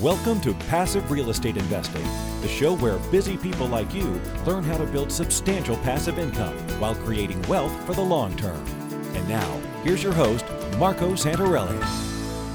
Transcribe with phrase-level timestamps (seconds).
[0.00, 2.02] Welcome to Passive Real Estate Investing,
[2.40, 6.94] the show where busy people like you learn how to build substantial passive income while
[6.94, 8.64] creating wealth for the long term.
[9.14, 10.46] And now, here's your host,
[10.78, 11.78] Marco Santarelli.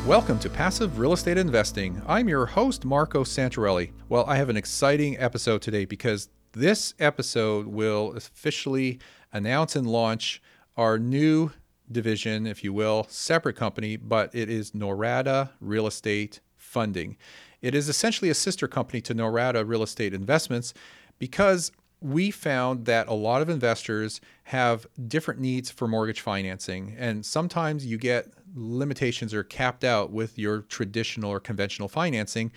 [0.07, 2.01] Welcome to Passive Real Estate Investing.
[2.07, 3.91] I'm your host, Marco Santarelli.
[4.09, 8.97] Well, I have an exciting episode today because this episode will officially
[9.31, 10.41] announce and launch
[10.75, 11.51] our new
[11.91, 16.39] division, if you will, separate company, but it is Norada Real Estate
[16.77, 17.17] Funding.
[17.59, 20.75] It is essentially a sister company to Norada Real Estate Investments
[21.17, 26.95] because we found that a lot of investors have different needs for mortgage financing.
[26.95, 32.51] And sometimes you get limitations or capped out with your traditional or conventional financing.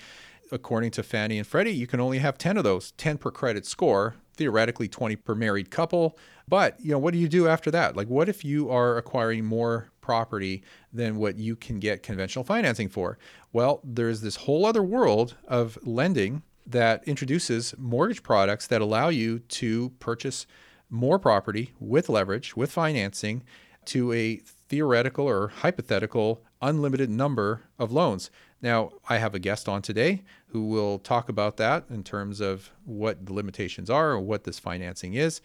[0.52, 3.64] According to Fannie and Freddie, you can only have 10 of those, 10 per credit
[3.64, 6.18] score, theoretically 20 per married couple.
[6.50, 7.96] But, you know, what do you do after that?
[7.96, 12.88] Like what if you are acquiring more property than what you can get conventional financing
[12.88, 13.16] for.
[13.52, 19.38] Well, there's this whole other world of lending that introduces mortgage products that allow you
[19.38, 20.46] to purchase
[20.88, 23.44] more property with leverage, with financing
[23.84, 28.32] to a theoretical or hypothetical unlimited number of loans.
[28.60, 32.72] Now, I have a guest on today who will talk about that in terms of
[32.84, 35.40] what the limitations are or what this financing is.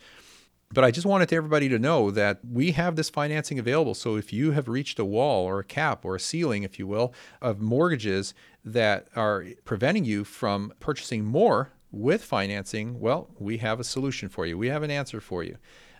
[0.75, 3.93] But I just wanted everybody to know that we have this financing available.
[3.93, 6.85] So if you have reached a wall or a cap or a ceiling, if you
[6.85, 8.33] will, of mortgages
[8.65, 14.45] that are preventing you from purchasing more with financing, well, we have a solution for
[14.45, 14.57] you.
[14.57, 15.57] We have an answer for you.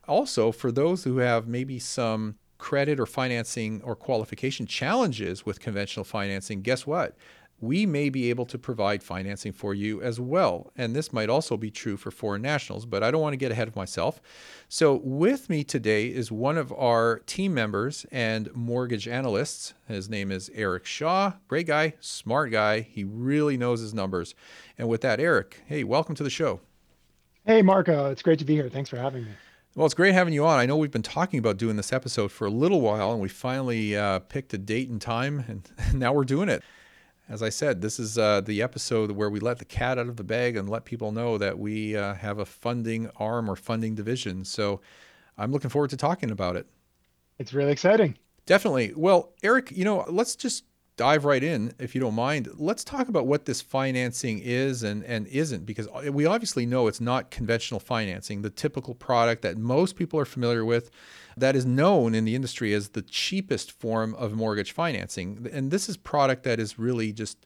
[0.10, 6.04] Also, for those who have maybe some credit or financing or qualification challenges with conventional
[6.04, 7.16] financing, guess what?
[7.60, 10.72] We may be able to provide financing for you as well.
[10.76, 13.52] And this might also be true for foreign nationals, but I don't want to get
[13.52, 14.22] ahead of myself.
[14.68, 19.74] So, with me today is one of our team members and mortgage analysts.
[19.88, 21.34] His name is Eric Shaw.
[21.48, 22.82] Great guy, smart guy.
[22.82, 24.36] He really knows his numbers.
[24.78, 26.60] And with that, Eric, hey, welcome to the show.
[27.46, 28.12] Hey, Marco.
[28.12, 28.70] It's great to be here.
[28.70, 29.32] Thanks for having me.
[29.76, 30.58] Well, it's great having you on.
[30.58, 33.28] I know we've been talking about doing this episode for a little while, and we
[33.28, 36.64] finally uh, picked a date and time, and now we're doing it
[37.28, 40.18] as I said, this is uh, the episode where we let the cat out of
[40.18, 43.96] the bag and let people know that we uh, have a funding arm or funding
[43.96, 44.46] division.
[44.46, 44.82] So
[45.38, 46.68] I'm looking forward to talking about it.
[47.40, 48.18] It's really exciting.
[48.46, 48.94] Definitely.
[48.96, 50.66] Well, Eric, you know, let's just
[50.98, 52.50] dive right in, if you don't mind.
[52.56, 57.02] Let's talk about what this financing is and, and isn't, because we obviously know it's
[57.02, 60.90] not conventional financing, the typical product that most people are familiar with
[61.38, 65.50] that is known in the industry as the cheapest form of mortgage financing.
[65.52, 67.46] And this is product that is really just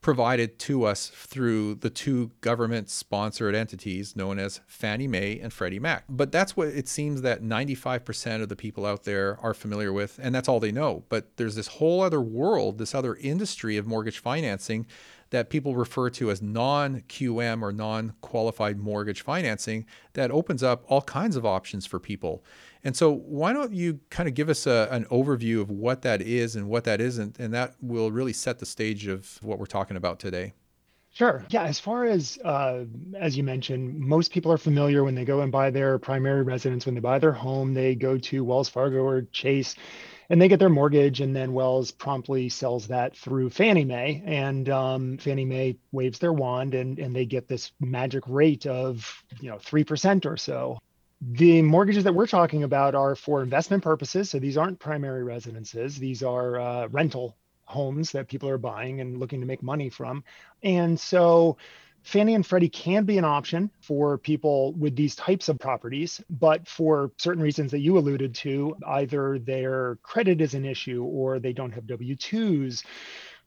[0.00, 5.80] provided to us through the two government sponsored entities known as Fannie Mae and Freddie
[5.80, 6.04] Mac.
[6.08, 10.18] But that's what it seems that 95% of the people out there are familiar with,
[10.22, 11.04] and that's all they know.
[11.08, 14.86] But there's this whole other world, this other industry of mortgage financing
[15.30, 20.84] that people refer to as non QM or non qualified mortgage financing that opens up
[20.88, 22.44] all kinds of options for people.
[22.84, 26.22] And so, why don't you kind of give us a, an overview of what that
[26.22, 27.38] is and what that isn't?
[27.38, 30.52] And that will really set the stage of what we're talking about today.
[31.12, 31.44] Sure.
[31.50, 31.64] Yeah.
[31.64, 32.84] As far as uh,
[33.18, 36.86] as you mentioned, most people are familiar when they go and buy their primary residence.
[36.86, 39.74] When they buy their home, they go to Wells Fargo or Chase,
[40.30, 41.20] and they get their mortgage.
[41.20, 46.32] And then Wells promptly sells that through Fannie Mae, and um, Fannie Mae waves their
[46.32, 50.78] wand, and and they get this magic rate of you know three percent or so.
[51.20, 54.30] The mortgages that we're talking about are for investment purposes.
[54.30, 55.96] So these aren't primary residences.
[55.96, 60.24] These are uh, rental homes that people are buying and looking to make money from.
[60.62, 61.58] And so
[62.08, 66.66] Fannie and Freddie can be an option for people with these types of properties, but
[66.66, 71.52] for certain reasons that you alluded to, either their credit is an issue or they
[71.52, 72.82] don't have W 2s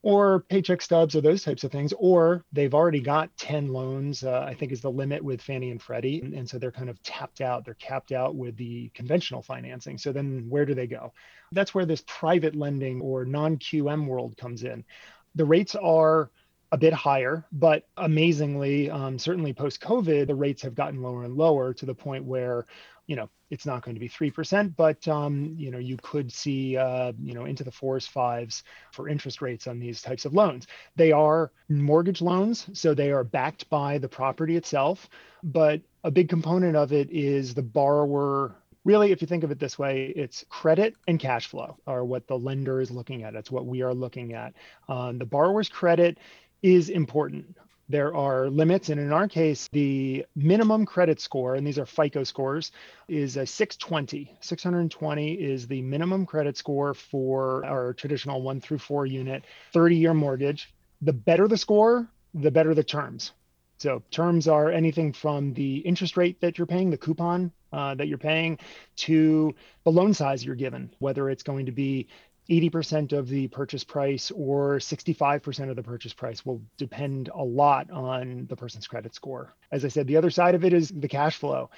[0.03, 4.45] or paycheck stubs or those types of things, or they've already got 10 loans, uh,
[4.47, 6.21] I think is the limit with Fannie and Freddie.
[6.21, 9.97] And, and, so they're kind of tapped out, they're capped out with the conventional financing.
[9.97, 11.13] So then where do they go?
[11.51, 14.85] That's where this private lending or non QM world comes in.
[15.33, 16.29] The rates are
[16.71, 21.35] a bit higher, but amazingly, um, certainly post COVID, the rates have gotten lower and
[21.35, 22.65] lower to the point where,
[23.07, 26.77] you know, it's not going to be 3%, but, um, you know, you could see,
[26.77, 28.63] uh, you know, into the fours, fives
[28.93, 30.67] for interest rates on these types of loans.
[30.95, 35.09] They are mortgage loans, so they are backed by the property itself,
[35.43, 39.59] but a big component of it is the borrower really, if you think of it
[39.59, 43.35] this way, it's credit and cash flow are what the lender is looking at.
[43.35, 44.53] It's what we are looking at.
[44.89, 46.17] Um, the borrower's credit
[46.61, 47.57] is important.
[47.89, 52.23] There are limits, and in our case, the minimum credit score, and these are FICO
[52.23, 52.71] scores,
[53.09, 54.37] is a 620.
[54.39, 59.43] 620 is the minimum credit score for our traditional one through four unit
[59.73, 60.73] 30 year mortgage.
[61.01, 63.33] the better the score, the better the terms.
[63.77, 68.07] So terms are anything from the interest rate that you're paying, the coupon uh, that
[68.07, 68.59] you're paying,
[68.97, 72.07] to the loan size you're given, whether it's going to be
[72.49, 77.89] 80% of the purchase price or 65% of the purchase price will depend a lot
[77.91, 79.53] on the person's credit score.
[79.71, 81.69] As I said, the other side of it is the cash flow.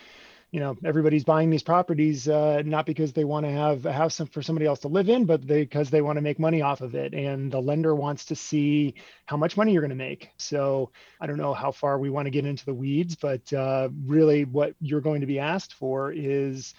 [0.52, 4.22] You know everybody's buying these properties uh, not because they want to have a house
[4.32, 6.94] for somebody else to live in but because they want to make money off of
[6.94, 7.16] it.
[7.16, 8.94] And the lender wants to see
[9.26, 10.30] how much money you're going to make.
[10.38, 13.90] So i don't know how far we want to get into the weeds but uh,
[14.06, 16.76] really what you're going to be asked for is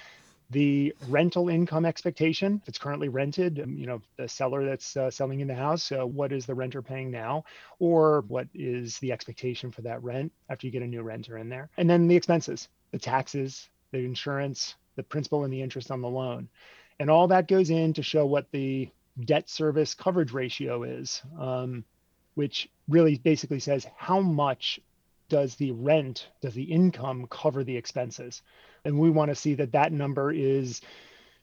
[0.54, 5.10] the rental income expectation if it's currently rented um, you know the seller that's uh,
[5.10, 7.44] selling in the house what is the renter paying now
[7.78, 11.48] or what is the expectation for that rent after you get a new renter in
[11.48, 16.00] there and then the expenses the taxes, the insurance, the principal and the interest on
[16.00, 16.48] the loan.
[17.00, 18.88] And all that goes in to show what the
[19.24, 21.84] debt service coverage ratio is, um,
[22.36, 24.78] which really basically says how much
[25.28, 28.42] does the rent, does the income cover the expenses?
[28.84, 30.80] And we want to see that that number is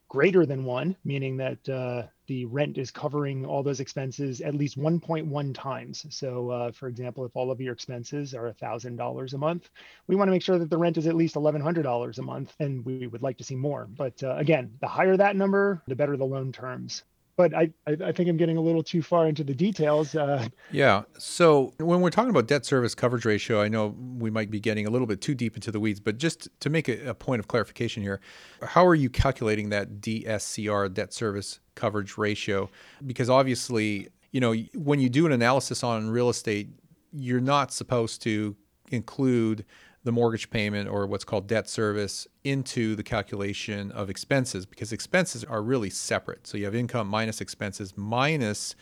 [0.08, 4.78] greater than one, meaning that uh, the rent is covering all those expenses at least
[4.78, 6.04] 1.1 times.
[6.10, 9.70] So, uh, for example, if all of your expenses are $1,000 a month,
[10.08, 12.84] we want to make sure that the rent is at least $1,100 a month, and
[12.84, 13.88] we would like to see more.
[13.90, 17.04] But uh, again, the higher that number, the better the loan terms
[17.42, 20.14] but I, I think I'm getting a little too far into the details.
[20.14, 21.02] Uh, yeah.
[21.18, 24.86] So when we're talking about debt service coverage ratio, I know we might be getting
[24.86, 27.40] a little bit too deep into the weeds, but just to make a, a point
[27.40, 28.20] of clarification here,
[28.62, 32.70] how are you calculating that DSCR debt service coverage ratio?
[33.04, 36.68] Because obviously, you know, when you do an analysis on real estate,
[37.12, 38.54] you're not supposed to
[38.92, 39.64] include
[40.04, 45.44] the mortgage payment or what's called debt service into the calculation of expenses because expenses
[45.44, 46.46] are really separate.
[46.46, 48.74] So you have income minus expenses minus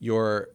[0.00, 0.48] your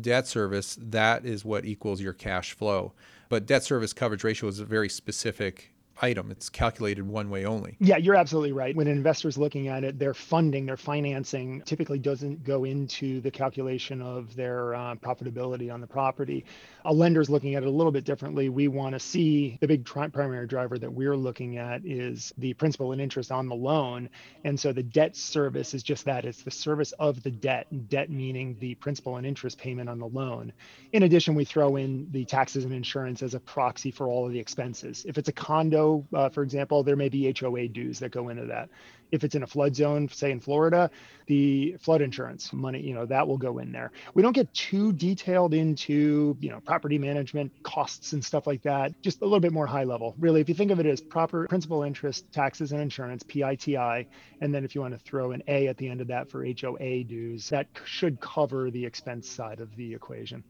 [0.00, 0.76] debt service.
[0.80, 2.92] That is what equals your cash flow.
[3.28, 6.30] But debt service coverage ratio is a very specific item.
[6.30, 7.76] It's calculated one way only.
[7.80, 8.74] Yeah, you're absolutely right.
[8.74, 13.30] When an investor's looking at it, their funding, their financing typically doesn't go into the
[13.30, 16.44] calculation of their uh, profitability on the property.
[16.84, 18.48] A lender's looking at it a little bit differently.
[18.48, 22.54] We want to see the big tri- primary driver that we're looking at is the
[22.54, 24.08] principal and interest on the loan.
[24.44, 28.10] And so the debt service is just that it's the service of the debt, debt
[28.10, 30.52] meaning the principal and interest payment on the loan.
[30.92, 34.32] In addition, we throw in the taxes and insurance as a proxy for all of
[34.32, 35.04] the expenses.
[35.06, 38.46] If it's a condo, uh, for example, there may be HOA dues that go into
[38.46, 38.68] that.
[39.12, 40.88] If it's in a flood zone, say in Florida,
[41.26, 43.90] the flood insurance money, you know, that will go in there.
[44.14, 49.00] We don't get too detailed into, you know, property management costs and stuff like that.
[49.02, 50.14] Just a little bit more high level.
[50.18, 54.06] Really, if you think of it as proper principal interest, taxes and insurance, PITI,
[54.40, 56.44] and then if you want to throw an A at the end of that for
[56.44, 60.44] HOA dues, that should cover the expense side of the equation.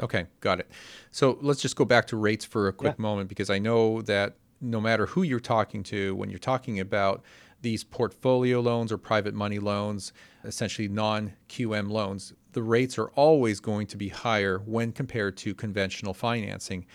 [0.00, 0.70] Okay, got it.
[1.10, 3.02] So let's just go back to rates for a quick yeah.
[3.02, 7.22] moment because I know that no matter who you're talking to, when you're talking about
[7.62, 10.12] these portfolio loans or private money loans,
[10.44, 15.54] essentially non QM loans, the rates are always going to be higher when compared to
[15.54, 16.86] conventional financing.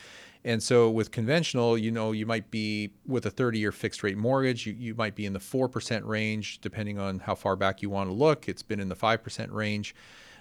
[0.43, 4.17] And so with conventional, you know, you might be with a 30 year fixed rate
[4.17, 7.89] mortgage, you, you might be in the 4% range, depending on how far back you
[7.89, 8.49] want to look.
[8.49, 9.93] It's been in the 5% range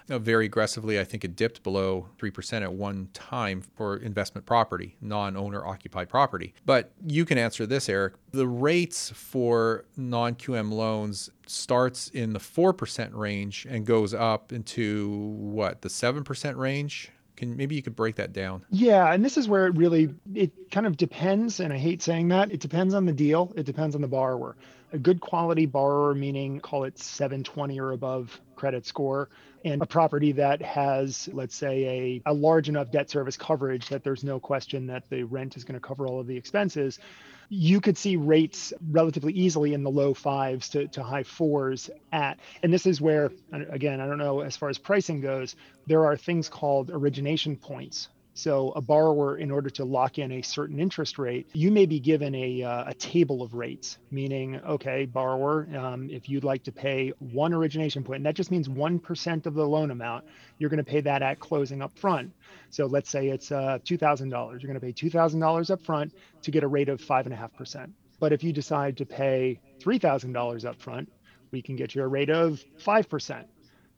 [0.07, 0.99] very aggressively.
[0.99, 6.09] I think it dipped below 3% at one time for investment property, non owner occupied
[6.09, 6.53] property.
[6.65, 8.13] But you can answer this, Eric.
[8.31, 15.09] The rates for non QM loans starts in the 4% range and goes up into
[15.09, 17.11] what, the 7% range?
[17.35, 18.63] Can maybe you could break that down?
[18.69, 22.27] Yeah, and this is where it really it kind of depends, and I hate saying
[22.27, 22.51] that.
[22.51, 23.51] It depends on the deal.
[23.55, 24.55] It depends on the borrower.
[24.93, 29.29] A good quality borrower, meaning call it 720 or above credit score,
[29.63, 34.03] and a property that has, let's say, a, a large enough debt service coverage that
[34.03, 36.99] there's no question that the rent is going to cover all of the expenses,
[37.49, 42.39] you could see rates relatively easily in the low fives to, to high fours at.
[42.63, 46.15] And this is where, again, I don't know as far as pricing goes, there are
[46.15, 51.19] things called origination points so a borrower, in order to lock in a certain interest
[51.19, 56.09] rate, you may be given a, uh, a table of rates, meaning, okay, borrower, um,
[56.09, 59.67] if you'd like to pay one origination point, and that just means 1% of the
[59.67, 60.25] loan amount,
[60.59, 62.31] you're going to pay that at closing up front.
[62.69, 64.31] So let's say it's uh, $2,000.
[64.31, 67.91] You're going to pay $2,000 up front to get a rate of 5.5%.
[68.19, 71.11] But if you decide to pay $3,000 up front,
[71.51, 73.45] we can get you a rate of 5%.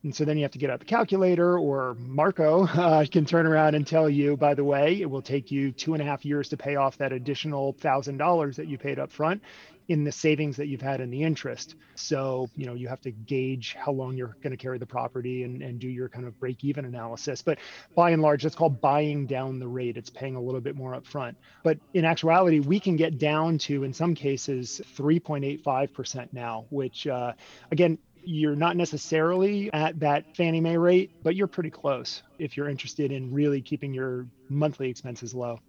[0.04, 3.48] And so then you have to get out the calculator, or Marco uh, can turn
[3.48, 6.26] around and tell you, by the way, it will take you two and a half
[6.26, 9.42] years to pay off that additional thousand dollars that you paid up front
[9.88, 11.76] in the savings that you've had in the interest.
[11.96, 15.44] So, you know, you have to gauge how long you're going to carry the property
[15.44, 17.42] and, and do your kind of break even analysis.
[17.42, 17.60] But
[17.96, 19.98] by and large, that's called buying down the rate.
[19.98, 21.36] It's paying a little bit more upfront.
[21.64, 27.34] But in actuality, we can get down to, in some cases, 3.85% now, which, uh,
[27.72, 32.70] again, you're not necessarily at that Fannie Mae rate, but you're pretty close if you're
[32.70, 35.60] interested in really keeping your monthly expenses low.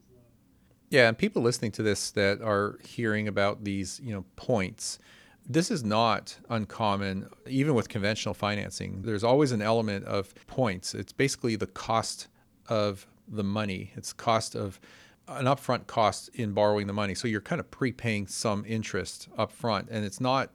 [0.90, 4.98] Yeah, and people listening to this that are hearing about these, you know, points,
[5.46, 9.02] this is not uncommon even with conventional financing.
[9.02, 10.94] There's always an element of points.
[10.94, 12.28] It's basically the cost
[12.68, 13.92] of the money.
[13.96, 14.80] It's cost of
[15.28, 17.14] an upfront cost in borrowing the money.
[17.14, 20.50] So you're kind of prepaying some interest upfront and it's not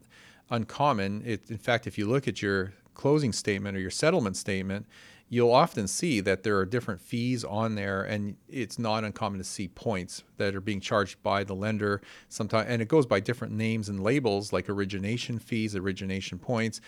[0.50, 1.24] uncommon.
[1.26, 4.86] It, in fact, if you look at your closing statement or your settlement statement,
[5.30, 9.44] you'll often see that there are different fees on there, and it's not uncommon to
[9.44, 12.02] see points that are being charged by the lender.
[12.30, 16.82] Sometimes, and it goes by different names and labels like origination fees, origination points,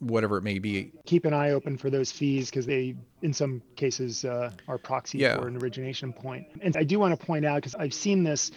[0.00, 0.92] whatever it may be.
[1.06, 5.18] Keep an eye open for those fees because they, in some cases, uh, are proxy
[5.18, 5.36] yeah.
[5.36, 6.46] for an origination point.
[6.60, 8.50] And I do want to point out because I've seen this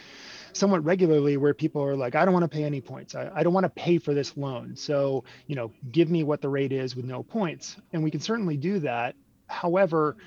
[0.54, 3.16] somewhat regularly where people are like, I don't want to pay any points.
[3.16, 4.76] I, I don't want to pay for this loan.
[4.76, 7.78] So, you know, give me what the rate is with no points.
[7.94, 9.16] And we can certainly do that.
[9.48, 10.18] However,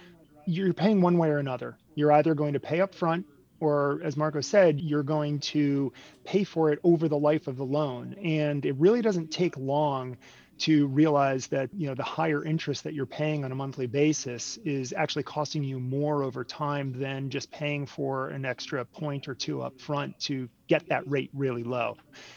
[0.46, 1.76] you're paying one way or another.
[1.94, 3.26] You're either going to pay up front
[3.60, 5.92] or as Marco said, you're going to
[6.24, 8.14] pay for it over the life of the loan.
[8.22, 10.16] And it really doesn't take long
[10.58, 14.58] to realize that you know the higher interest that you're paying on a monthly basis
[14.64, 19.34] is actually costing you more over time than just paying for an extra point or
[19.34, 21.96] two up front to get that rate really low.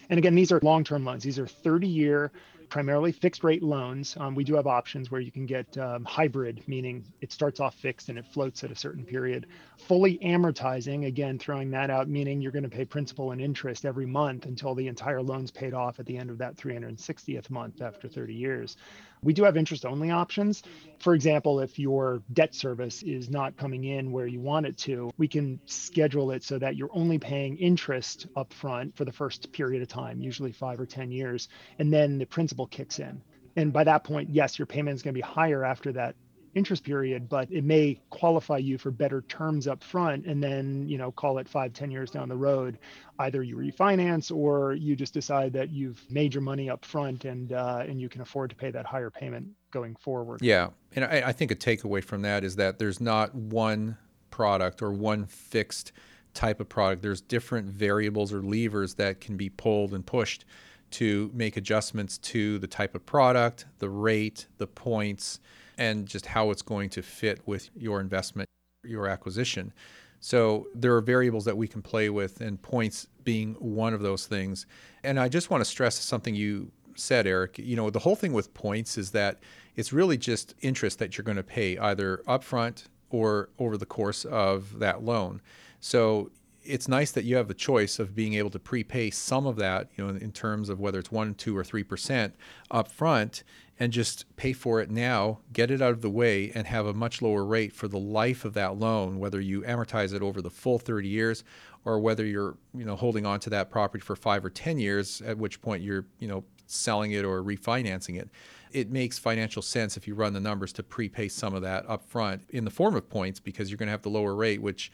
[0.09, 1.23] And again, these are long-term loans.
[1.23, 2.31] These are 30 year
[2.69, 4.15] primarily fixed rate loans.
[4.19, 7.75] Um, we do have options where you can get um, hybrid, meaning it starts off
[7.75, 9.47] fixed and it floats at a certain period.
[9.77, 14.05] Fully amortizing, again, throwing that out, meaning you're going to pay principal and interest every
[14.05, 18.07] month until the entire loan's paid off at the end of that 360th month after
[18.07, 18.77] 30 years.
[19.21, 20.63] We do have interest only options.
[20.99, 25.11] For example, if your debt service is not coming in where you want it to,
[25.17, 29.81] we can schedule it so that you're only paying interest upfront for the first period
[29.81, 33.21] of time, usually five or 10 years, and then the principal kicks in.
[33.55, 36.15] And by that point, yes, your payment is going to be higher after that
[36.57, 40.25] interest period, but it may qualify you for better terms up front.
[40.25, 42.79] And then, you know, call it five, ten years down the road,
[43.19, 47.53] either you refinance or you just decide that you've made your money up front and,
[47.53, 50.41] uh, and you can afford to pay that higher payment going forward.
[50.41, 50.69] Yeah.
[50.95, 53.97] And I, I think a takeaway from that is that there's not one
[54.29, 55.91] product or one fixed
[56.33, 57.01] type of product.
[57.01, 60.45] There's different variables or levers that can be pulled and pushed
[60.89, 65.39] to make adjustments to the type of product, the rate, the points,
[65.77, 68.47] and just how it's going to fit with your investment,
[68.83, 69.73] your acquisition.
[70.19, 74.25] So there are variables that we can play with, and points being one of those
[74.25, 74.65] things.
[75.03, 77.59] And I just want to stress something you said, Eric.
[77.59, 79.39] You know, the whole thing with points is that
[79.75, 84.25] it's really just interest that you're going to pay either upfront or over the course
[84.25, 85.41] of that loan.
[85.79, 86.31] So
[86.63, 89.89] it's nice that you have the choice of being able to prepay some of that,
[89.95, 92.35] you know, in terms of whether it's one, two, or three percent
[92.71, 93.43] upfront,
[93.79, 96.93] and just pay for it now, get it out of the way, and have a
[96.93, 100.49] much lower rate for the life of that loan, whether you amortize it over the
[100.49, 101.43] full 30 years
[101.85, 105.21] or whether you're you know holding on to that property for five or 10 years,
[105.21, 108.29] at which point you're you know selling it or refinancing it.
[108.73, 112.41] It makes financial sense if you run the numbers to prepay some of that upfront
[112.49, 114.91] in the form of points because you're going to have the lower rate, which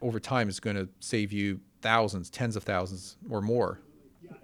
[0.00, 3.80] over time is going to save you thousands, tens of thousands, or more.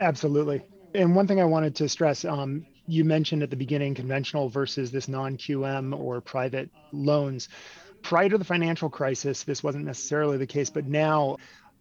[0.01, 0.63] Absolutely.
[0.95, 4.91] And one thing I wanted to stress um, you mentioned at the beginning conventional versus
[4.91, 7.49] this non QM or private loans.
[8.03, 11.37] Prior to the financial crisis, this wasn't necessarily the case, but now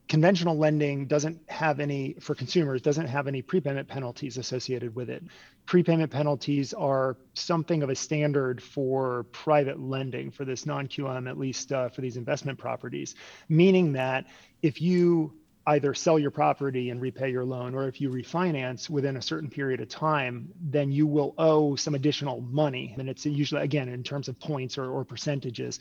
[0.08, 5.24] conventional lending doesn't have any for consumers doesn't have any prepayment penalties associated with it
[5.66, 11.72] prepayment penalties are something of a standard for private lending for this non-qm at least
[11.72, 13.16] uh, for these investment properties
[13.48, 14.26] meaning that
[14.62, 15.34] if you
[15.68, 19.50] either sell your property and repay your loan, or if you refinance within a certain
[19.50, 22.96] period of time, then you will owe some additional money.
[22.98, 25.80] And it's usually, again, in terms of points or, or percentages,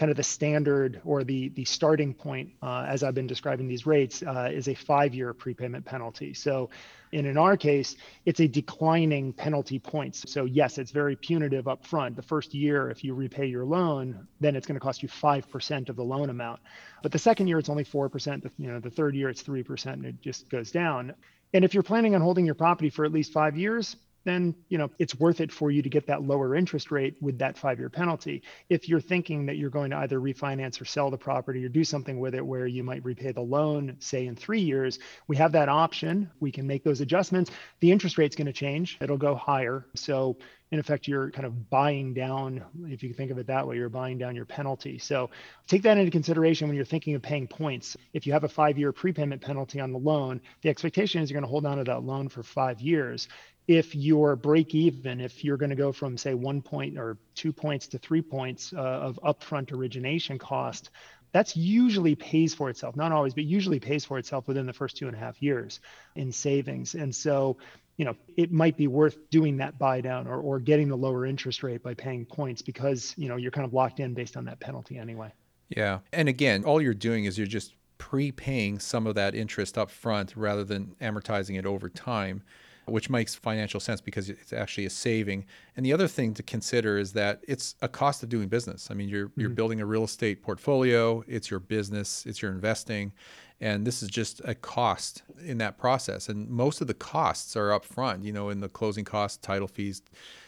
[0.00, 3.84] kind of the standard or the, the starting point, uh, as I've been describing these
[3.84, 6.32] rates, uh, is a five year prepayment penalty.
[6.32, 6.70] So
[7.12, 10.24] and in our case, it's a declining penalty points.
[10.32, 12.16] So yes, it's very punitive up front.
[12.16, 15.90] The first year, if you repay your loan, then it's going to cost you 5%
[15.90, 16.60] of the loan amount.
[17.02, 18.42] But the second year, it's only 4%.
[18.42, 21.12] The, you know, the third year, it's 3%, and it just goes down.
[21.52, 24.78] And if you're planning on holding your property for at least five years, then you
[24.78, 27.78] know it's worth it for you to get that lower interest rate with that five
[27.78, 28.42] year penalty.
[28.68, 31.84] If you're thinking that you're going to either refinance or sell the property or do
[31.84, 34.98] something with it where you might repay the loan say in three years
[35.28, 36.30] we have that option.
[36.40, 37.50] We can make those adjustments.
[37.80, 38.98] The interest rate's going to change.
[39.00, 39.86] It'll go higher.
[39.94, 40.36] So
[40.72, 43.88] in effect you're kind of buying down if you think of it that way you're
[43.88, 44.98] buying down your penalty.
[44.98, 45.30] So
[45.66, 47.96] take that into consideration when you're thinking of paying points.
[48.12, 51.40] If you have a five year prepayment penalty on the loan the expectation is you're
[51.40, 53.28] going to hold on to that loan for five years
[53.70, 57.52] if your break even, if you're going to go from say one point or two
[57.52, 60.90] points to three points uh, of upfront origination cost,
[61.30, 64.96] that's usually pays for itself, not always, but usually pays for itself within the first
[64.96, 65.78] two and a half years
[66.16, 66.96] in savings.
[66.96, 67.58] And so,
[67.96, 71.24] you know, it might be worth doing that buy down or, or getting the lower
[71.24, 74.46] interest rate by paying points because, you know, you're kind of locked in based on
[74.46, 75.32] that penalty anyway.
[75.68, 76.00] Yeah.
[76.12, 80.34] And again, all you're doing is you're just prepaying some of that interest up front
[80.34, 82.42] rather than amortizing it over time
[82.86, 85.44] which makes financial sense because it's actually a saving.
[85.76, 88.88] And the other thing to consider is that it's a cost of doing business.
[88.90, 89.40] I mean, you're mm-hmm.
[89.40, 93.12] you're building a real estate portfolio, it's your business, it's your investing,
[93.60, 96.28] and this is just a cost in that process.
[96.28, 99.68] And most of the costs are up front, you know, in the closing costs, title
[99.68, 100.02] fees,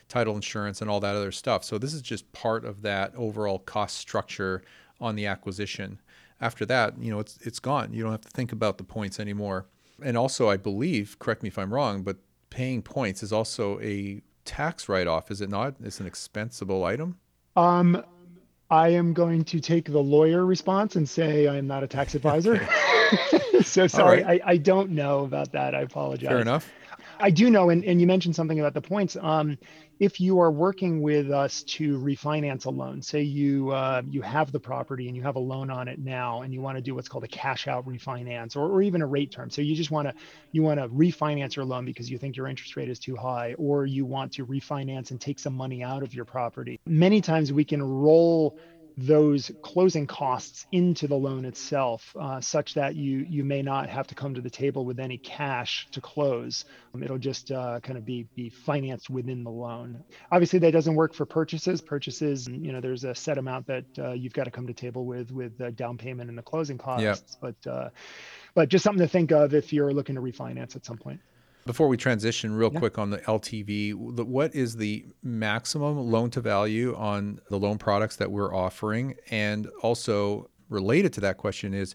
[0.09, 1.65] title insurance and all that other stuff.
[1.65, 4.63] So this is just part of that overall cost structure
[5.01, 6.01] on the acquisition.
[6.41, 7.93] After that, you know, it's it's gone.
[7.93, 9.67] You don't have to think about the points anymore
[10.05, 12.17] and also I believe, correct me if I'm wrong, but
[12.51, 15.75] paying points is also a tax write-off, is it not?
[15.83, 17.19] It's an expensable item.
[17.57, 18.03] Um,
[18.71, 22.15] I am going to take the lawyer response and say I am not a tax
[22.17, 22.67] advisor.
[23.63, 24.41] so sorry, right.
[24.45, 25.75] I, I don't know about that.
[25.75, 26.29] I apologize.
[26.29, 26.71] Fair enough.
[27.21, 29.17] I do know, and, and you mentioned something about the points.
[29.21, 29.59] Um,
[30.03, 34.51] if you are working with us to refinance a loan, say you uh, you have
[34.51, 36.93] the property and you have a loan on it now, and you want to do
[36.97, 39.49] what's called a cash out refinance, or, or even a rate term.
[39.49, 40.15] So you just want to
[40.51, 43.55] you want to refinance your loan because you think your interest rate is too high,
[43.59, 46.81] or you want to refinance and take some money out of your property.
[46.85, 48.59] Many times we can roll
[48.97, 54.07] those closing costs into the loan itself, uh, such that you you may not have
[54.09, 56.65] to come to the table with any cash to close.
[56.95, 60.03] Um, it'll just uh, kind of be be financed within the loan.
[60.31, 61.81] Obviously, that doesn't work for purchases.
[61.81, 65.05] Purchases, you know, there's a set amount that uh, you've got to come to table
[65.05, 67.03] with with the down payment and the closing costs.
[67.03, 67.19] Yep.
[67.41, 67.91] But uh,
[68.55, 71.21] but just something to think of if you're looking to refinance at some point.
[71.65, 72.79] Before we transition, real yeah.
[72.81, 78.17] quick on the LTV, what is the maximum loan to value on the loan products
[78.17, 79.15] that we're offering?
[79.31, 81.95] And also related to that question is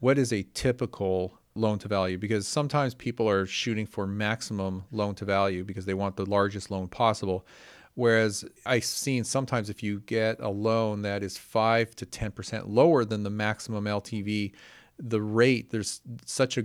[0.00, 2.18] what is a typical loan to value?
[2.18, 6.70] Because sometimes people are shooting for maximum loan to value because they want the largest
[6.70, 7.46] loan possible.
[7.94, 13.06] Whereas I've seen sometimes if you get a loan that is 5 to 10% lower
[13.06, 14.52] than the maximum LTV,
[14.98, 16.64] the rate, there's such a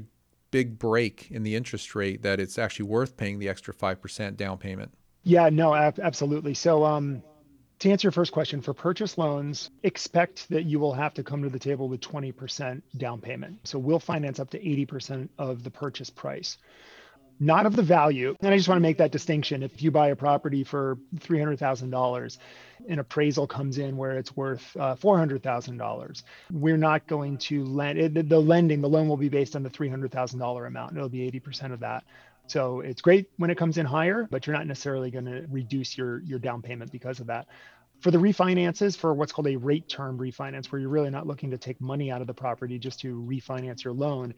[0.52, 4.58] big break in the interest rate that it's actually worth paying the extra 5% down
[4.58, 4.92] payment.
[5.24, 6.54] Yeah, no, absolutely.
[6.54, 7.24] So, um,
[7.80, 11.42] to answer your first question, for purchase loans, expect that you will have to come
[11.42, 13.60] to the table with 20% down payment.
[13.64, 16.58] So, we'll finance up to 80% of the purchase price
[17.42, 18.36] not of the value.
[18.40, 19.64] And I just want to make that distinction.
[19.64, 22.38] If you buy a property for $300,000,
[22.88, 28.30] an appraisal comes in where it's worth uh, $400,000, we're not going to lend it,
[28.30, 30.96] the lending, the loan will be based on the $300,000 amount.
[30.96, 32.04] It'll be 80% of that.
[32.46, 35.98] So it's great when it comes in higher, but you're not necessarily going to reduce
[35.98, 37.48] your your down payment because of that
[38.02, 41.52] for the refinances for what's called a rate term refinance where you're really not looking
[41.52, 44.34] to take money out of the property just to refinance your loan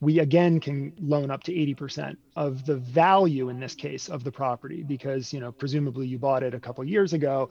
[0.00, 4.30] we again can loan up to 80% of the value in this case of the
[4.30, 7.48] property because you know presumably you bought it a couple years ago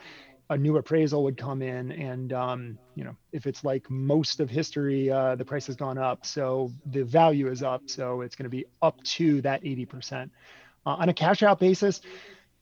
[0.52, 4.50] a new appraisal would come in and um, you know if it's like most of
[4.50, 8.44] history uh, the price has gone up so the value is up so it's going
[8.44, 10.30] to be up to that 80%
[10.86, 12.02] uh, on a cash out basis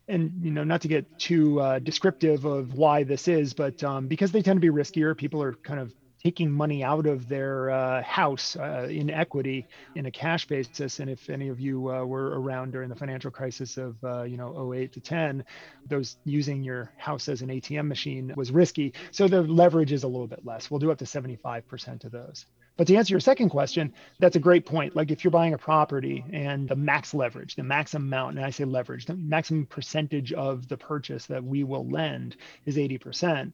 [0.07, 4.07] and you know not to get too uh, descriptive of why this is but um,
[4.07, 7.69] because they tend to be riskier people are kind of taking money out of their
[7.69, 10.99] uh, house uh, in equity in a cash basis.
[10.99, 14.37] And if any of you uh, were around during the financial crisis of uh, you
[14.37, 15.43] know 08 to 10
[15.85, 18.93] those using your house as an atm machine was risky.
[19.11, 20.71] So the leverage is a little bit less.
[20.71, 24.39] We'll do up to 75% of those but to answer your second question, that's a
[24.39, 24.95] great point.
[24.95, 28.49] Like if you're buying a property and the max leverage, the max amount, and I
[28.49, 33.53] say leverage, the maximum percentage of the purchase that we will lend is 80%.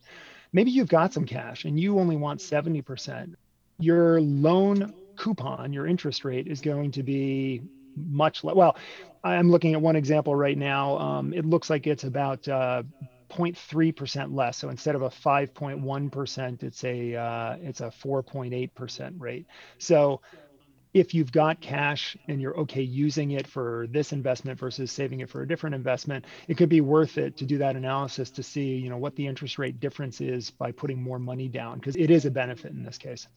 [0.53, 3.35] Maybe you've got some cash and you only want 70%.
[3.79, 7.61] Your loan coupon, your interest rate is going to be
[7.95, 8.55] much less.
[8.55, 8.77] Well,
[9.23, 10.97] I'm looking at one example right now.
[10.97, 12.83] Um, it looks like it's about uh,
[13.29, 14.57] 0.3% less.
[14.57, 19.45] So instead of a 5.1%, it's a uh, it's a 4.8% rate.
[19.77, 20.21] So
[20.93, 25.29] if you've got cash and you're okay using it for this investment versus saving it
[25.29, 28.75] for a different investment, it could be worth it to do that analysis to see,
[28.75, 32.09] you know, what the interest rate difference is by putting more money down because it
[32.09, 33.27] is a benefit in this case.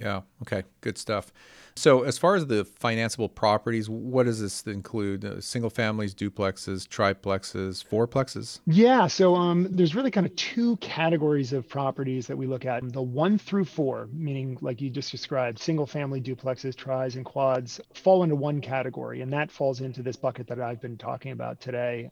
[0.00, 0.22] Yeah.
[0.42, 0.64] Okay.
[0.80, 1.32] Good stuff.
[1.78, 5.26] So, as far as the financeable properties, what does this include?
[5.26, 8.60] Uh, single families, duplexes, triplexes, fourplexes?
[8.66, 9.06] Yeah.
[9.08, 12.92] So, um, there's really kind of two categories of properties that we look at.
[12.92, 17.78] The one through four, meaning like you just described, single family duplexes, tries, and quads,
[17.94, 21.60] fall into one category, and that falls into this bucket that I've been talking about
[21.60, 22.10] today.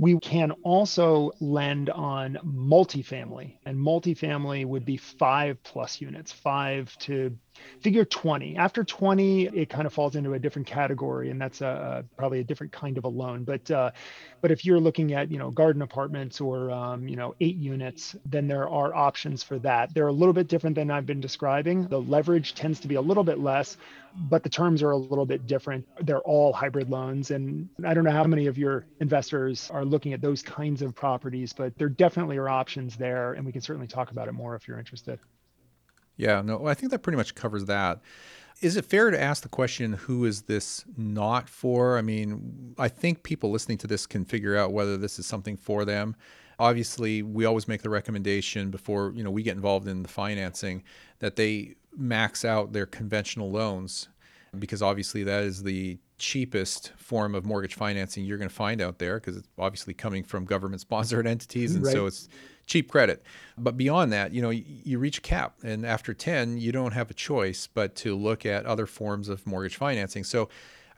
[0.00, 7.36] We can also lend on multifamily, and multifamily would be five plus units, five to
[7.80, 12.04] figure 20 after 20 it kind of falls into a different category and that's a,
[12.16, 13.44] probably a different kind of a loan.
[13.44, 13.90] But uh,
[14.40, 18.16] but if you're looking at you know garden apartments or um, you know eight units
[18.26, 19.94] then there are options for that.
[19.94, 21.86] They're a little bit different than i've been describing.
[21.88, 23.76] The leverage tends to be a little bit less
[24.28, 25.86] but the terms are a little bit different.
[26.00, 30.12] They're all hybrid loans and i don't know how many of your investors are looking
[30.12, 33.86] at those kinds of properties but there definitely are options there and we can certainly
[33.86, 35.18] talk about it more if you're interested
[36.20, 38.00] yeah, no, I think that pretty much covers that.
[38.60, 41.96] Is it fair to ask the question, who is this not for?
[41.96, 45.56] I mean, I think people listening to this can figure out whether this is something
[45.56, 46.14] for them.
[46.58, 50.82] Obviously, we always make the recommendation before, you know, we get involved in the financing
[51.20, 54.08] that they max out their conventional loans
[54.58, 58.98] because obviously that is the cheapest form of mortgage financing you're going to find out
[58.98, 61.92] there because it's obviously coming from government sponsored entities and right.
[61.92, 62.28] so it's
[62.66, 63.22] cheap credit.
[63.58, 67.10] But beyond that, you know, you reach a cap, and after 10, you don't have
[67.10, 70.24] a choice but to look at other forms of mortgage financing.
[70.24, 70.48] So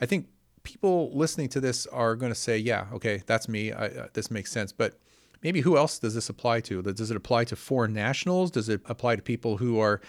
[0.01, 0.27] I think
[0.63, 3.73] people listening to this are going to say, yeah, okay, that's me.
[3.73, 4.71] I, uh, this makes sense.
[4.71, 4.99] But
[5.43, 6.83] maybe who else does this apply to?
[6.83, 8.51] Does it apply to foreign nationals?
[8.51, 10.01] Does it apply to people who are,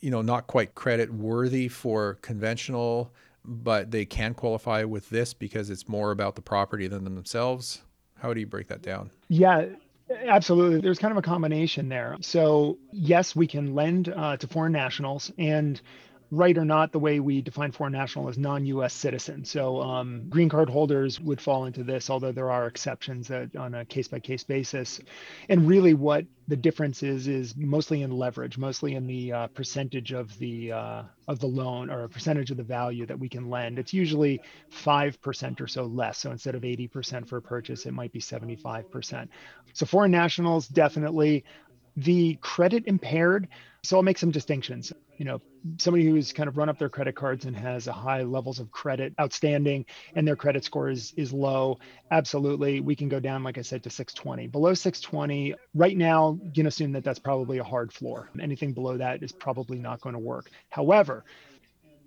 [0.00, 3.10] you know, not quite credit worthy for conventional,
[3.44, 7.82] but they can qualify with this because it's more about the property than themselves?
[8.20, 9.10] How do you break that down?
[9.28, 9.66] Yeah,
[10.10, 10.80] Absolutely.
[10.80, 12.16] There's kind of a combination there.
[12.20, 15.80] So, yes, we can lend uh, to foreign nationals, and
[16.30, 19.44] right or not, the way we define foreign national is non US citizen.
[19.44, 23.84] So, um, green card holders would fall into this, although there are exceptions on a
[23.84, 25.00] case by case basis.
[25.48, 30.12] And really, what the difference is, is mostly in leverage, mostly in the uh, percentage
[30.12, 33.48] of the, uh, of the loan or a percentage of the value that we can
[33.48, 33.78] lend.
[33.78, 34.40] It's usually
[34.72, 36.18] 5% or so less.
[36.18, 39.28] So, instead of 80% for a purchase, it might be 75%.
[39.72, 41.44] So, foreign nationals definitely.
[41.96, 43.48] The credit impaired,
[43.84, 44.92] so I'll make some distinctions.
[45.16, 45.40] You know
[45.76, 48.70] somebody who's kind of run up their credit cards and has a high levels of
[48.70, 51.78] credit outstanding and their credit score is is low
[52.10, 56.52] absolutely we can go down like i said to 620 below 620 right now you
[56.52, 58.30] can assume that that's probably a hard floor.
[58.40, 60.50] Anything below that is probably not going to work.
[60.70, 61.24] However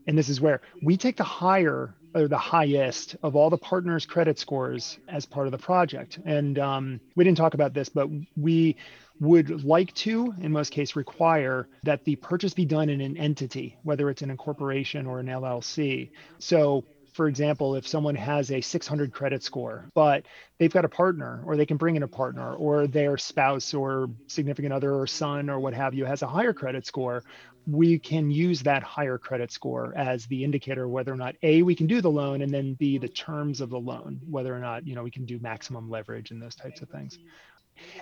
[0.08, 4.06] and this is where we take the higher or the highest of all the partners
[4.06, 6.20] credit scores as part of the project.
[6.26, 8.78] And um, we didn't talk about this but we
[9.22, 13.78] would like to, in most cases, require that the purchase be done in an entity,
[13.84, 16.10] whether it's an incorporation or an LLC.
[16.40, 20.26] So, for example, if someone has a 600 credit score, but
[20.58, 24.10] they've got a partner, or they can bring in a partner, or their spouse or
[24.28, 27.24] significant other or son or what have you has a higher credit score,
[27.68, 31.76] we can use that higher credit score as the indicator whether or not a we
[31.76, 34.88] can do the loan and then b the terms of the loan whether or not
[34.88, 37.20] you know we can do maximum leverage and those types of things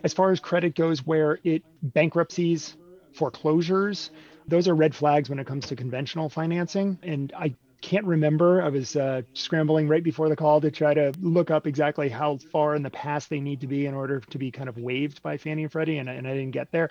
[0.04, 2.76] as far as credit goes, where it bankruptcies,
[3.14, 4.12] foreclosures,
[4.48, 6.98] those are red flags when it comes to conventional financing.
[7.04, 8.62] And I can't remember.
[8.62, 12.38] I was uh, scrambling right before the call to try to look up exactly how
[12.52, 15.22] far in the past they need to be in order to be kind of waived
[15.22, 16.90] by Fannie and Freddie, and, and I didn't get there.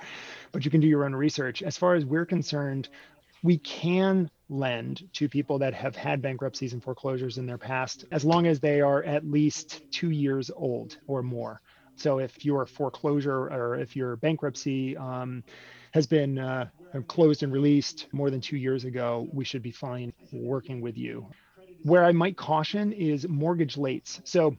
[0.52, 1.62] But you can do your own research.
[1.62, 2.88] As far as we're concerned,
[3.42, 8.24] we can lend to people that have had bankruptcies and foreclosures in their past as
[8.24, 11.60] long as they are at least two years old or more.
[11.98, 15.44] So if your foreclosure or if your bankruptcy um,
[15.92, 16.66] has been uh,
[17.08, 21.28] closed and released more than two years ago, we should be fine working with you.
[21.82, 24.20] Where I might caution is mortgage lates.
[24.24, 24.56] So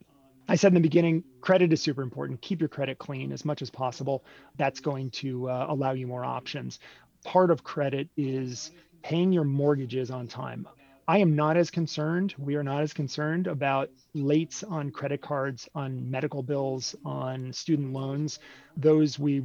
[0.48, 2.42] I said in the beginning, credit is super important.
[2.42, 4.24] Keep your credit clean as much as possible.
[4.58, 6.80] That's going to uh, allow you more options.
[7.26, 8.72] Part of credit is
[9.04, 10.68] paying your mortgages on time.
[11.10, 12.36] I am not as concerned.
[12.38, 17.94] We are not as concerned about lates on credit cards, on medical bills, on student
[17.94, 18.38] loans.
[18.78, 19.42] Those we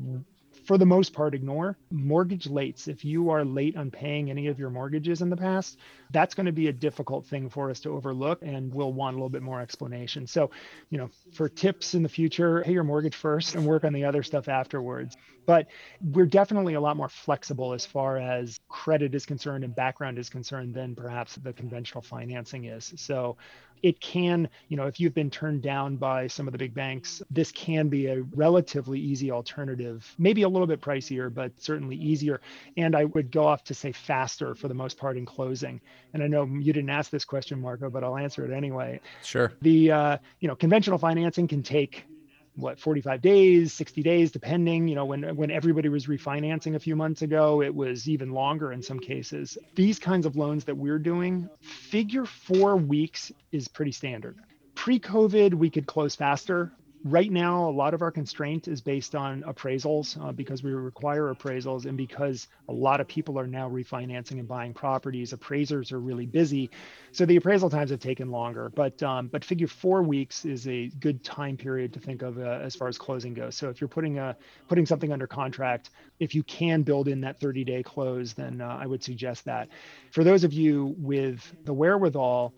[0.65, 1.77] for the most part ignore.
[1.91, 5.79] Mortgage lates, if you are late on paying any of your mortgages in the past,
[6.11, 9.17] that's going to be a difficult thing for us to overlook and we'll want a
[9.17, 10.27] little bit more explanation.
[10.27, 10.51] So,
[10.91, 14.05] you know, for tips in the future, pay your mortgage first and work on the
[14.05, 15.17] other stuff afterwards.
[15.47, 15.67] But
[16.01, 20.31] we're definitely a lot more flexible as far as credit is concerned and background is
[20.31, 22.95] concerned than perhaps the conventional financing is.
[22.97, 23.37] So
[23.85, 27.23] it can, you know, if you've been turned down by some of the big banks,
[27.31, 32.41] this can be a relatively easy alternative, maybe a little bit pricier, but certainly easier.
[32.79, 35.83] And I would go off to say faster for the most part in closing.
[36.15, 39.01] And I know you didn't ask this question, Marco, but I'll answer it anyway.
[39.23, 39.53] Sure.
[39.61, 42.07] The, uh, you know, conventional financing can take
[42.57, 46.95] what 45 days 60 days depending you know when when everybody was refinancing a few
[46.95, 49.59] months ago it was even longer in some cases.
[49.75, 54.37] These kinds of loans that we're doing figure 4 weeks is pretty standard.
[54.75, 56.73] Pre-covid we could close faster
[57.05, 61.33] right now, a lot of our constraint is based on appraisals uh, because we require
[61.35, 65.35] appraisals and because a lot of people are now refinancing and buying properties.
[65.35, 66.71] Appraisers are really busy,
[67.13, 68.71] so the appraisal times have taken longer.
[68.75, 72.61] But um, but figure four weeks is a good time period to think of uh,
[72.63, 73.55] as far as closing goes.
[73.55, 74.35] So if you're putting a
[74.67, 75.91] putting something under contract,
[76.21, 79.69] if you can build in that 30 day close, then uh, I would suggest that.
[80.11, 82.55] For those of you with the wherewithal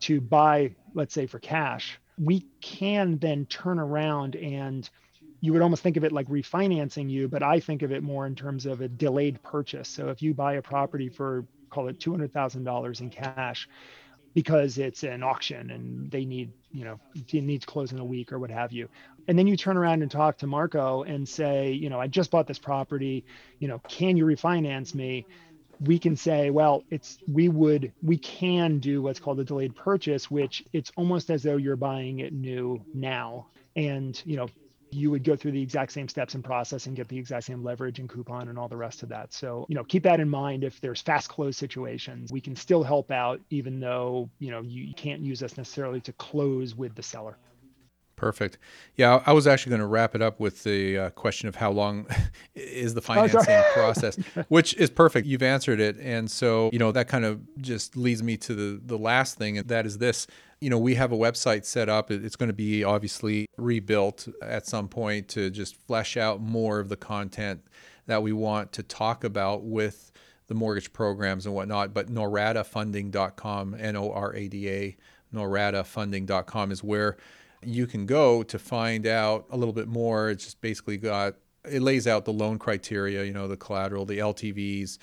[0.00, 4.88] to buy, let's say for cash we can then turn around and
[5.40, 8.26] you would almost think of it like refinancing you, but I think of it more
[8.26, 9.88] in terms of a delayed purchase.
[9.88, 13.68] So if you buy a property for call it two hundred thousand dollars in cash
[14.34, 18.32] because it's an auction and they need, you know, it needs close in a week
[18.32, 18.88] or what have you.
[19.28, 22.30] And then you turn around and talk to Marco and say, you know, I just
[22.30, 23.24] bought this property,
[23.58, 25.26] you know, can you refinance me?
[25.82, 30.30] We can say, well, it's we would we can do what's called a delayed purchase,
[30.30, 33.46] which it's almost as though you're buying it new now.
[33.74, 34.48] And you know,
[34.92, 37.64] you would go through the exact same steps and process and get the exact same
[37.64, 39.32] leverage and coupon and all the rest of that.
[39.32, 42.30] So, you know, keep that in mind if there's fast close situations.
[42.30, 46.12] We can still help out even though, you know, you can't use us necessarily to
[46.12, 47.38] close with the seller.
[48.22, 48.58] Perfect.
[48.94, 51.72] Yeah, I was actually going to wrap it up with the uh, question of how
[51.72, 52.06] long
[52.54, 54.16] is the oh, financing process,
[54.48, 55.26] which is perfect.
[55.26, 58.80] You've answered it, and so you know that kind of just leads me to the
[58.86, 60.28] the last thing, and that is this.
[60.60, 62.12] You know, we have a website set up.
[62.12, 66.90] It's going to be obviously rebuilt at some point to just flesh out more of
[66.90, 67.62] the content
[68.06, 70.12] that we want to talk about with
[70.46, 71.92] the mortgage programs and whatnot.
[71.92, 74.96] But noradafunding.com, N O R A D A,
[75.34, 77.16] noradafunding.com is where
[77.62, 80.30] you can go to find out a little bit more.
[80.30, 84.18] It's just basically got it lays out the loan criteria, you know, the collateral, the
[84.18, 84.98] LTVs,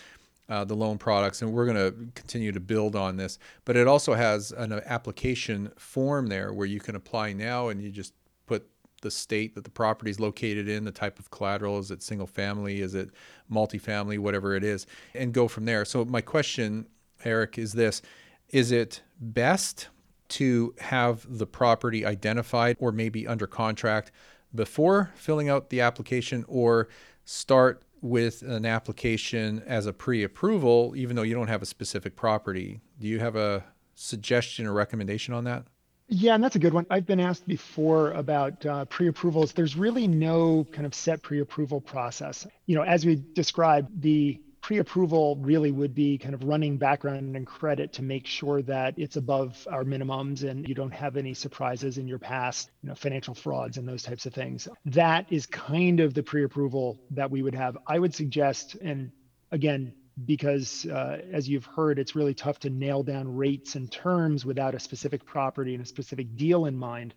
[0.49, 3.39] uh, the loan products, and we're going to continue to build on this.
[3.65, 7.89] But it also has an application form there where you can apply now, and you
[7.91, 8.13] just
[8.47, 8.67] put
[9.01, 12.27] the state that the property is located in, the type of collateral, is it single
[12.27, 13.11] family, is it
[13.51, 15.85] multifamily, whatever it is, and go from there.
[15.85, 16.87] So my question,
[17.23, 18.01] Eric, is this:
[18.49, 19.87] Is it best
[20.29, 24.11] to have the property identified or maybe under contract
[24.53, 26.87] before filling out the application or
[27.25, 32.79] start with an application as a pre-approval even though you don't have a specific property
[32.99, 33.63] do you have a
[33.95, 35.65] suggestion or recommendation on that
[36.11, 36.87] yeah, and that's a good one.
[36.89, 39.53] I've been asked before about uh, pre-approvals.
[39.53, 42.47] There's really no kind of set pre-approval process.
[42.65, 47.47] You know, as we described, the pre-approval really would be kind of running background and
[47.47, 51.97] credit to make sure that it's above our minimums and you don't have any surprises
[51.97, 54.67] in your past, you know, financial frauds and those types of things.
[54.85, 57.79] That is kind of the pre-approval that we would have.
[57.87, 59.11] I would suggest, and
[59.51, 59.91] again,
[60.23, 64.75] because uh, as you've heard, it's really tough to nail down rates and terms without
[64.75, 67.15] a specific property and a specific deal in mind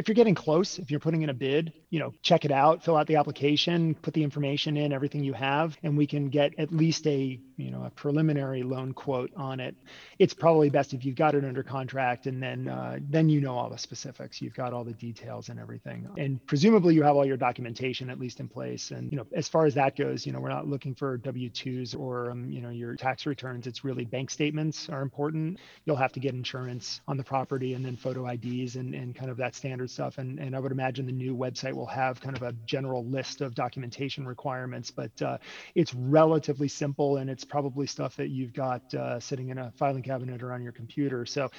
[0.00, 2.82] if you're getting close, if you're putting in a bid, you know, check it out,
[2.82, 6.58] fill out the application, put the information in, everything you have, and we can get
[6.58, 9.76] at least a, you know, a preliminary loan quote on it.
[10.18, 13.54] It's probably best if you've got it under contract and then uh, then you know
[13.58, 14.40] all the specifics.
[14.40, 16.08] You've got all the details and everything.
[16.16, 18.92] And presumably you have all your documentation at least in place.
[18.92, 21.98] And, you know, as far as that goes, you know, we're not looking for W-2s
[21.98, 23.66] or, um, you know, your tax returns.
[23.66, 25.58] It's really bank statements are important.
[25.84, 29.30] You'll have to get insurance on the property and then photo IDs and, and kind
[29.30, 30.18] of that standard stuff.
[30.18, 33.40] And, and I would imagine the new website will have kind of a general list
[33.40, 35.38] of documentation requirements, but uh,
[35.74, 40.02] it's relatively simple and it's probably stuff that you've got uh, sitting in a filing
[40.02, 41.26] cabinet or on your computer.
[41.26, 41.50] So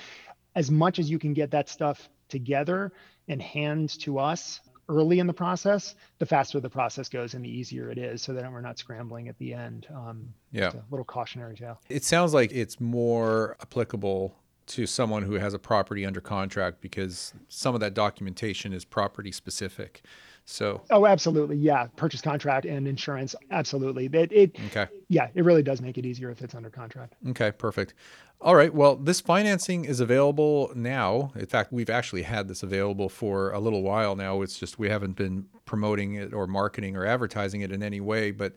[0.55, 2.91] as much as you can get that stuff together
[3.27, 7.49] and hand to us early in the process, the faster the process goes and the
[7.49, 9.87] easier it is so that we're not scrambling at the end.
[9.93, 10.69] Um, yeah.
[10.69, 11.79] A little cautionary tale.
[11.89, 14.35] It sounds like it's more applicable
[14.73, 19.31] to someone who has a property under contract because some of that documentation is property
[19.31, 20.01] specific.
[20.45, 21.57] So Oh, absolutely.
[21.57, 21.87] Yeah.
[21.95, 23.35] Purchase contract and insurance.
[23.51, 24.09] Absolutely.
[24.11, 24.87] It, it okay.
[25.07, 27.15] yeah, it really does make it easier if it's under contract.
[27.29, 27.93] Okay, perfect.
[28.41, 28.73] All right.
[28.73, 31.31] Well, this financing is available now.
[31.35, 34.41] In fact, we've actually had this available for a little while now.
[34.41, 38.31] It's just we haven't been promoting it or marketing or advertising it in any way.
[38.31, 38.53] But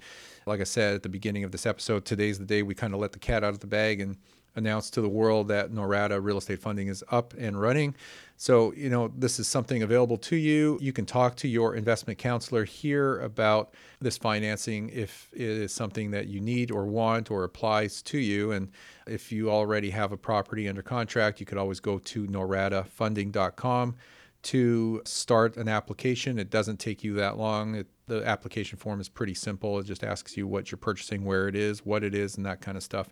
[0.46, 3.00] like I said at the beginning of this episode, today's the day we kind of
[3.00, 4.16] let the cat out of the bag and
[4.56, 7.94] announce to the world that Norada Real Estate Funding is up and running.
[8.36, 10.78] So, you know, this is something available to you.
[10.80, 16.10] You can talk to your investment counselor here about this financing if it is something
[16.10, 18.52] that you need or want or applies to you.
[18.52, 18.70] And
[19.06, 23.96] if you already have a property under contract, you could always go to noradafunding.com
[24.44, 26.38] to start an application.
[26.38, 27.74] It doesn't take you that long.
[27.76, 29.78] It, the application form is pretty simple.
[29.78, 32.60] It just asks you what you're purchasing, where it is, what it is, and that
[32.60, 33.08] kind of stuff.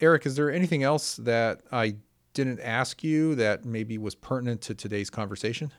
[0.00, 1.96] Eric, is there anything else that I
[2.34, 5.72] didn't ask you that maybe was pertinent to today's conversation?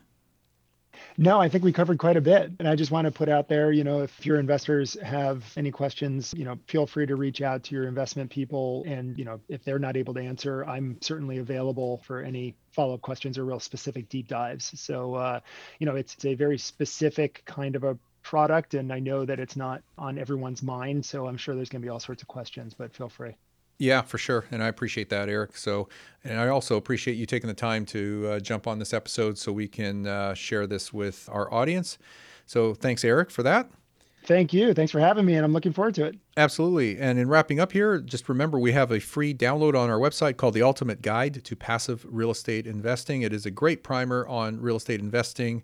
[1.16, 2.52] No, I think we covered quite a bit.
[2.58, 5.70] And I just want to put out there, you know, if your investors have any
[5.70, 8.84] questions, you know, feel free to reach out to your investment people.
[8.86, 12.94] And, you know, if they're not able to answer, I'm certainly available for any follow
[12.94, 14.78] up questions or real specific deep dives.
[14.78, 15.40] So, uh,
[15.78, 18.74] you know, it's, it's a very specific kind of a product.
[18.74, 21.04] And I know that it's not on everyone's mind.
[21.04, 23.34] So I'm sure there's going to be all sorts of questions, but feel free.
[23.80, 24.44] Yeah, for sure.
[24.50, 25.56] And I appreciate that, Eric.
[25.56, 25.88] So,
[26.22, 29.52] and I also appreciate you taking the time to uh, jump on this episode so
[29.52, 31.96] we can uh, share this with our audience.
[32.44, 33.70] So, thanks, Eric, for that.
[34.24, 34.74] Thank you.
[34.74, 36.16] Thanks for having me, and I'm looking forward to it.
[36.36, 36.98] Absolutely.
[36.98, 40.36] And in wrapping up here, just remember we have a free download on our website
[40.36, 43.22] called The Ultimate Guide to Passive Real Estate Investing.
[43.22, 45.62] It is a great primer on real estate investing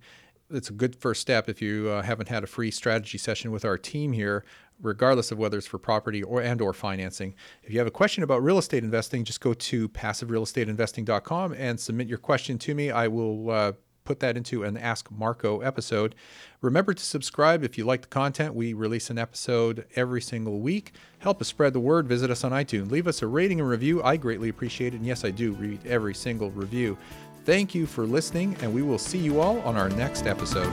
[0.51, 3.65] it's a good first step if you uh, haven't had a free strategy session with
[3.65, 4.45] our team here
[4.81, 7.35] regardless of whether it's for property or and or financing.
[7.63, 12.09] If you have a question about real estate investing just go to passiverealestateinvesting.com and submit
[12.09, 12.91] your question to me.
[12.91, 13.73] I will uh,
[14.05, 16.15] put that into an ask marco episode.
[16.63, 18.55] Remember to subscribe if you like the content.
[18.55, 20.93] We release an episode every single week.
[21.19, 22.07] Help us spread the word.
[22.07, 22.91] Visit us on itunes.
[22.91, 24.03] Leave us a rating and review.
[24.03, 24.99] I greatly appreciate it.
[24.99, 26.97] And yes i do read every single review.
[27.45, 30.73] Thank you for listening, and we will see you all on our next episode.